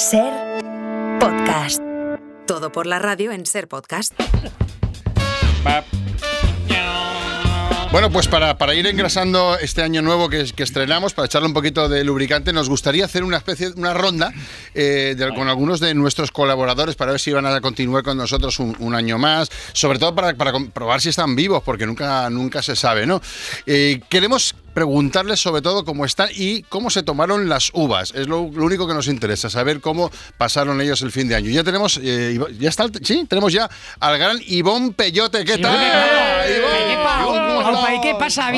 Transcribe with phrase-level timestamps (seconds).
[0.00, 0.32] Ser
[1.20, 1.82] podcast.
[2.46, 4.14] Todo por la radio en Ser podcast.
[7.92, 11.54] Bueno, pues para, para ir engrasando este año nuevo que, que estrenamos, para echarle un
[11.54, 14.32] poquito de lubricante, nos gustaría hacer una especie, una ronda
[14.74, 18.60] eh, de- con algunos de nuestros colaboradores para ver si van a continuar con nosotros
[18.60, 22.62] un, un año más, sobre todo para, para comprobar si están vivos, porque nunca, nunca
[22.62, 23.20] se sabe, ¿no?
[23.66, 28.12] Eh, queremos preguntarles sobre todo cómo están y cómo se tomaron las uvas.
[28.14, 31.50] Es lo, lo único que nos interesa, saber cómo pasaron ellos el fin de año.
[31.50, 35.44] Ya tenemos, eh, ya está, sí, tenemos ya al gran Ivón Peyote.
[35.44, 35.74] ¿Qué tal?
[36.56, 36.79] Ivón?
[37.60, 37.96] ¿Qué pa- Ivón, ¿cómo Opa, estás?
[37.96, 38.48] ¿y qué pasa?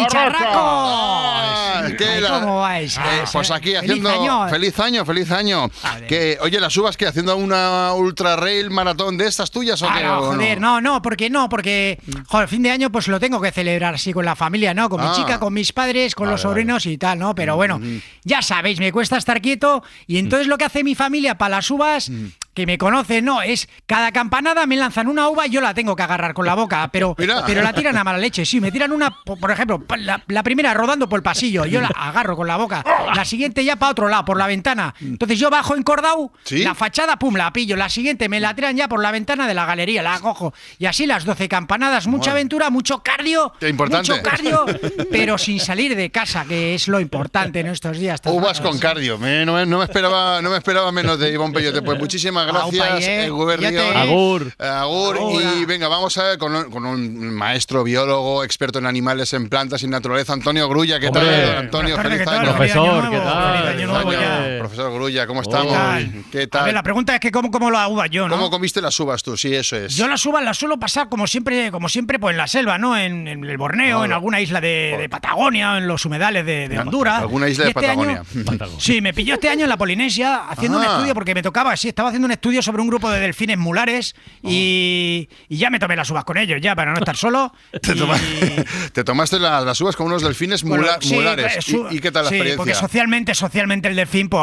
[0.64, 2.96] Ah, ¿qué Ay, la- ¿Cómo vais?
[2.96, 3.00] Eh,
[3.32, 4.48] pues aquí Feliz haciendo año.
[4.48, 5.70] feliz año, feliz año.
[6.08, 9.94] Que oye, las uvas que haciendo una ultra rail maratón de estas tuyas o Ah,
[9.98, 10.04] qué?
[10.04, 13.40] no, ¿O joder, no, no, porque no, porque joder, fin de año pues lo tengo
[13.40, 14.88] que celebrar así con la familia, ¿no?
[14.88, 15.08] Con Ah.
[15.10, 17.34] mi chica, con mis padres, con Vale, los sobrinos y tal, ¿no?
[17.34, 17.80] Pero bueno,
[18.24, 21.70] ya sabéis, me cuesta estar quieto y entonces lo que hace mi familia para las
[21.70, 22.10] uvas,
[22.54, 25.96] que me conocen, no, es cada campanada me lanzan una uva y yo la tengo
[25.96, 27.42] que agarrar con la boca, pero, Mira.
[27.46, 30.74] pero la tiran a mala leche, sí, me tiran una, por ejemplo, la, la primera
[30.74, 34.08] rodando por el pasillo, yo la agarro con la boca, la siguiente ya para otro
[34.08, 36.62] lado, por la ventana, entonces yo bajo encordado, ¿Sí?
[36.62, 37.76] la fachada, pum, la pillo.
[37.76, 40.52] La siguiente me la tiran ya por la ventana de la galería, la cojo.
[40.78, 42.32] Y así las 12 campanadas, mucha Bueno.
[42.32, 43.52] aventura, mucho cardio.
[43.58, 44.10] Qué importante.
[44.12, 44.64] Mucho cardio,
[45.10, 48.20] pero sin salir de casa, que es lo importante en estos días.
[48.24, 49.18] Uvas con cardio.
[49.18, 51.82] Me- no, me, no me esperaba, no me esperaba menos de Ivón Peyote.
[51.82, 53.24] Pues muchísimas Gracias, eh.
[53.24, 53.26] eh.
[53.26, 54.52] Agur.
[54.58, 55.16] Agur.
[55.16, 55.42] Agur.
[55.60, 59.48] Y venga, vamos a ver con, un- con un maestro biólogo, experto en animales, en
[59.48, 60.98] plantas y naturaleza, Antonio Grulla.
[61.00, 61.56] ¿Qué tal, Hombre.
[61.56, 61.94] Antonio?
[61.96, 62.42] Buenas Feliz tardes, año.
[62.42, 62.56] ¿qué tal?
[62.56, 63.62] Profesor, Feliz ¿qué año nuevo, tal?
[63.64, 64.56] feliz año nuevo ya.
[64.58, 65.72] Profesor Grulla, ¿cómo ¿Qué estamos?
[65.72, 66.12] tal?
[66.30, 66.64] ¿Qué A tal?
[66.66, 68.34] ver, la pregunta es que cómo, cómo la uva yo, ¿no?
[68.36, 69.36] ¿Cómo comiste las uvas tú?
[69.36, 69.96] Sí, eso es.
[69.96, 72.96] Yo las uvas las suelo pasar como siempre, como siempre, pues en la selva, ¿no?
[72.96, 74.06] En, en el Borneo, Hola.
[74.06, 77.20] en alguna isla de, de Patagonia, en los humedales de, de Honduras.
[77.20, 78.22] Alguna isla de este Patagonia.
[78.34, 80.94] año- sí, me pilló este año en la Polinesia haciendo un Ah.
[80.94, 84.14] estudio porque me tocaba, sí, estaba haciendo un estudio sobre un grupo de delfines mulares
[84.42, 87.52] y, y ya me tomé las uvas con ellos, ya para no estar solo.
[87.82, 88.18] Te, Y- toma-
[88.92, 91.52] te tomaste la- las uvas con unos delfines bueno, mula- sí, mulares.
[91.54, 92.54] pues, su- ¿Y, y qué tal la sí, experiencia?
[92.54, 92.56] Mm.
[92.58, 94.42] porque socialmente, socialmente el delfín pues,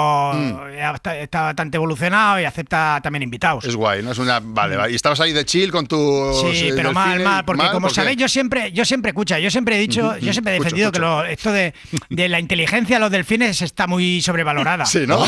[0.78, 3.66] ya está, está bastante evolucionado y acepta también invitados.
[3.66, 4.12] Es guay, ¿no?
[4.12, 4.40] Es una.
[4.40, 4.92] Vale, vale.
[4.92, 6.42] Y estabas ahí de chill con tus.
[6.42, 7.28] Sí, eh, pero mal, delfines?
[7.34, 10.56] mal, porque como sabéis, yo siempre, yo siempre escucha, yo siempre he dicho, yo siempre
[10.56, 11.74] he defendido que lo- esto de,
[12.10, 14.86] de la inteligencia de los delfines está muy sobrevalorada.
[14.90, 15.20] Sí, ¿no?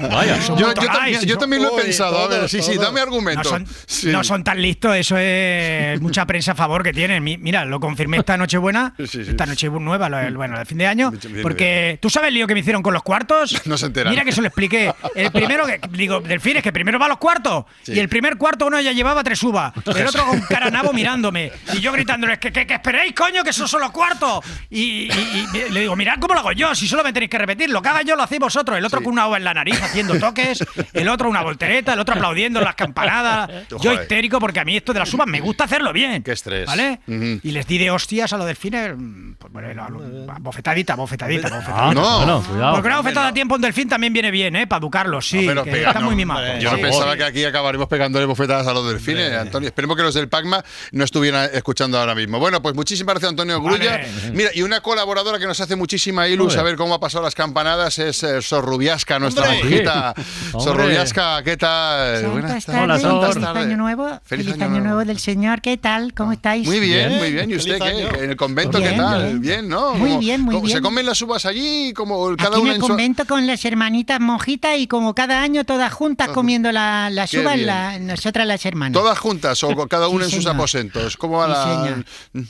[0.00, 0.38] Vaya.
[0.48, 2.24] Yo, yo yo también lo he Uy, pensado.
[2.24, 3.48] a ver, todo, sí, sí, dame No argumentos.
[3.48, 4.08] son, Sí.
[4.08, 7.22] no son tan listos, eso es mucha prensa a favor que tienen.
[7.22, 10.86] Mi- Mira, lo confirmé esta noche buena, Sí, esta noche nueva, bueno, el fin de
[10.86, 13.54] año, porque tú sabes el lío que me hicieron con los cuartos.
[13.68, 14.10] No se enteran.
[14.12, 14.92] Mira que se lo expliqué.
[15.14, 18.66] El primero que digo, delfines, que primero va a los cuartos y el primer cuarto
[18.66, 22.50] uno ya llevaba tres uvas, el otro con cara nabo mirándome y yo gritándoles que,
[22.52, 24.44] que, que esperéis, coño, que esos son los cuartos.
[24.70, 24.78] Y,
[25.12, 27.68] y- y le digo, mirad cómo lo hago yo, si solo me tenéis que repetir,
[27.70, 28.76] lo que haga yo lo hacéis vosotros.
[28.78, 32.00] El otro con una uva en la nariz haciendo toques, el otro una voltereta, el
[32.00, 33.50] otro aplaudiendo en las campanadas.
[33.80, 36.22] Yo histérico porque a mí esto de las uvas me gusta hacerlo bien.
[36.22, 36.66] Qué estrés.
[36.66, 37.00] ¿Vale?
[37.06, 40.00] Y les di de hostias a los delfines, mm, pues, bueno, a lo-
[40.40, 41.88] bofetadita, bofetadita, bofetadita.
[41.88, 42.42] Ah, No.
[42.42, 42.72] Cuidado.
[42.74, 44.66] Porque una bofetada a tiempo un delfín también viene bien, ¿eh?
[44.66, 45.46] Para educarlos, sí.
[45.46, 46.44] Que pega- no, muy mimados.
[46.48, 46.82] hombre, Yo no Sí.
[46.82, 49.68] pensaba que aquí acabaremos pegándole bofetadas a los delfines, Antonio.
[49.68, 52.38] Esperemos que los del PACMA no estuvieran escuchando ahora mismo.
[52.38, 53.92] Bueno, pues muchísimas gracias, Antonio Grulla.
[53.98, 54.08] Vale.
[54.32, 57.34] Mira, y una colaboradora que nos hace muchísima ilus a ver cómo ha pasado las
[57.34, 59.62] campanadas es eh, Sor Rubiasca, nuestra Hombre.
[59.64, 60.14] monjita.
[60.52, 60.64] Hombre.
[60.64, 61.77] Sor Rubiasca, ¿qué tal?
[61.82, 62.82] Santas tardes.
[62.82, 63.32] Hola, tardes, Sor.
[63.34, 64.84] feliz año nuevo, Feliz feliz, año año, nuevo.
[64.96, 66.14] nuevo del Señor, ¿qué tal?
[66.14, 66.66] ¿Cómo estáis?
[66.66, 67.50] Muy bien, Bien, muy bien.
[67.50, 68.24] ¿Y usted qué?
[68.24, 69.22] ¿En el convento qué Bien, tal?
[69.24, 69.40] bien.
[69.40, 69.94] Bien, ¿no?
[69.94, 70.82] Muy ¿Cómo- bien, muy cómo- ¿Se bien.
[70.82, 72.88] comen las uvas allí como cada Aquí en el en su...
[72.88, 77.40] convento con las hermanitas monjitas y como cada año todas juntas comiendo la, las Qué
[77.40, 77.66] uvas, bien.
[77.66, 78.92] la- nosotras las hermanas.
[79.00, 80.56] ¿Todas juntas o cada una Sí, en sus señor.
[80.56, 81.16] aposentos?
[81.16, 81.84] ¿Cómo va Sí, la...?
[81.84, 82.04] señor.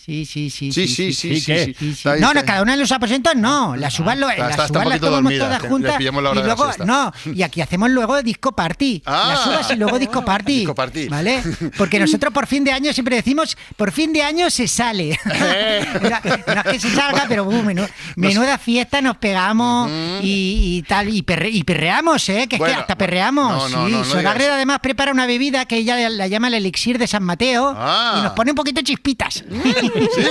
[0.05, 0.72] Sí, sí, sí.
[0.72, 1.41] Sí, sí, sí, sí.
[1.41, 2.21] ¿Sí, qué?
[2.21, 3.77] No, no, cada una en los aposentos no.
[3.77, 5.45] Las uvas, lo, Está- las uvas las dormida.
[5.45, 6.00] todas juntas.
[6.00, 9.03] y luego, no, y aquí hacemos luego disco party.
[9.06, 9.18] Ah.
[9.27, 10.59] Las uvas y luego disco party.
[10.61, 11.09] Disco party.
[11.09, 11.43] ¿Vale?
[11.77, 15.19] Porque nosotros por fin de año siempre decimos, por fin de año se sale.
[15.33, 15.87] Eh.
[16.03, 16.11] no,
[16.55, 19.91] no es que se salga, pero uh, menu- menuda fiesta nos pegamos
[20.23, 22.47] y, y tal, y, perre- y perreamos, ¿eh?
[22.49, 23.71] Que es Bueno, que hasta perreamos.
[23.71, 24.19] no, no, sí.
[24.25, 28.16] además prepara una bebida que ella la, la llama el elixir de San Mateo Ah.
[28.19, 29.34] y nos pone un poquito chispitas.
[29.34, 29.45] Sí,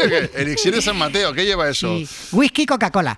[0.09, 0.31] ¿qué?
[0.35, 1.87] Elixir de San Mateo, ¿qué lleva eso?
[1.97, 2.07] Sí.
[2.31, 3.17] Whisky, Coca-Cola.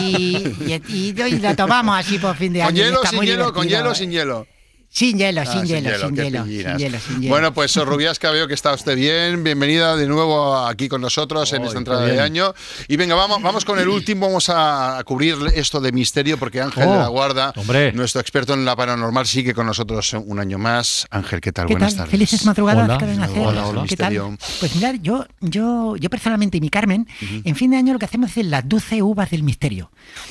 [0.00, 0.54] Y,
[0.88, 2.68] y, la tomamos así por fin de año.
[2.70, 4.46] ¿Con hielo, está sin hielo, con hielo, sin hielo?
[4.96, 7.28] Sin hielo, Ah, sin, hielo, sin qué hielo, sin hielo, sin hielo.
[7.28, 9.42] Bueno, pues Rubiasca, veo que está usted bien.
[9.42, 12.54] Bienvenida de nuevo aquí con nosotros en Ay, esta entrada de año.
[12.86, 14.26] Y venga, vamos, vamos con el último.
[14.28, 17.92] Vamos a cubrir esto de misterio porque Ángel Oh, de la Guarda, hombre.
[17.92, 21.08] nuestro experto en la paranormal, sigue con nosotros un año más.
[21.10, 21.66] Ángel, ¿qué tal?
[21.66, 21.96] ¿Qué Buenas tal?
[22.04, 22.10] tardes.
[22.12, 23.26] Felices madrugadas, Hola.
[23.26, 23.38] Ser.
[23.40, 23.84] Hola, hola.
[23.88, 24.38] ¿Qué tal?
[24.60, 28.04] Pues mirad, yo, yo, yo personalmente y mi Carmen, en fin de año lo que
[28.04, 29.90] hacemos es las 12 uvas del misterio.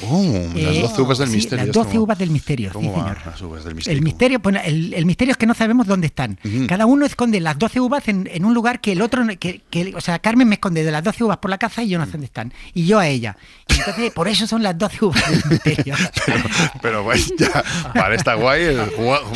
[0.10, 1.66] Oh, las Eh, 12 uvas del sí, misterio.
[1.66, 3.26] Las 12 ¿Cómo- uvas del misterio, sí, ¿Cómo van señor.
[3.26, 3.98] las uvas del misterio?
[3.98, 6.38] El misterio, pues, el, el misterio es que no sabemos dónde están.
[6.68, 9.62] Cada uno esconde las 12 uvas en, en un lugar que el otro, no- que,
[9.70, 12.00] que- o sea, Carmen me esconde de las 12 uvas por la casa y yo
[12.00, 12.54] no sé dónde están.
[12.74, 13.38] Y yo a ella.
[13.70, 15.96] Y entonces, por eso son las 12 uvas del misterio.
[16.82, 17.64] Pero pues ya,
[17.96, 18.64] vale, está guay.
[18.64, 18.82] el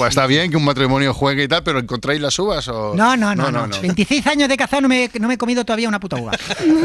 [0.07, 2.93] está bien que un matrimonio juegue y tal, pero ¿encontráis las uvas o...?
[2.95, 3.67] No, no, no, no.
[3.81, 6.31] 26 años de cazar no me, no me he comido todavía una puta uva.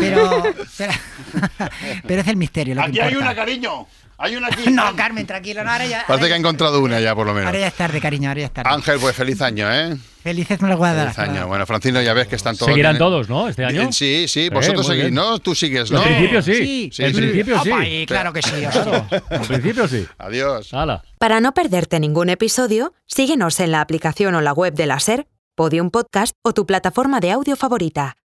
[0.00, 0.42] Pero,
[0.78, 0.92] pero,
[2.06, 2.74] pero es el misterio.
[2.74, 3.86] Lo que Aquí hay una, cariño.
[4.22, 4.62] Hay una aquí.
[4.70, 5.64] No, Carmen, tranquilo.
[5.64, 7.46] No, ahora ya, Parece ahora que ha encontrado una ya, por lo menos.
[7.48, 8.28] ahora ya es tarde, cariño.
[8.28, 8.70] Ahora ya es tarde.
[8.72, 9.96] Ángel, pues feliz año, ¿eh?
[10.22, 11.16] Felices madrugadas.
[11.16, 11.48] Feliz año.
[11.48, 12.70] Bueno, Francino, ya ves que están todos...
[12.70, 13.04] Seguirán bien, ¿eh?
[13.04, 13.48] todos, ¿no?
[13.48, 13.80] Este año.
[13.80, 15.14] Bien, Sí, sí, vosotros muy seguís, bien.
[15.14, 15.38] ¿no?
[15.40, 15.98] Tú sigues, ¿no?
[16.00, 16.52] En principio sí.
[16.54, 17.20] Sí, sí, en sí.
[17.20, 17.70] principio sí.
[17.70, 18.50] Opa, y claro que sí.
[18.70, 20.06] Claro, en principio sí.
[20.18, 20.72] Adiós.
[20.72, 21.02] Hala.
[21.18, 25.26] Para no perderte ningún episodio, síguenos en la aplicación o la web de la SER,
[25.56, 28.16] Podium Podcast o tu plataforma de audio favorita.